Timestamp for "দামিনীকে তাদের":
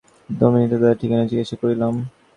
0.31-0.99